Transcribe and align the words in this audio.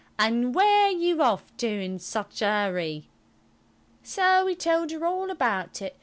An' 0.17 0.51
w'ere 0.53 0.85
are 0.87 0.91
you 0.91 1.21
off 1.21 1.55
to 1.57 1.67
in 1.67 1.99
such 1.99 2.41
a 2.41 2.45
'urry?" 2.45 3.07
So 4.01 4.43
we 4.47 4.55
told 4.55 4.89
her 4.89 5.05
all 5.05 5.29
about 5.29 5.79
it. 5.79 5.95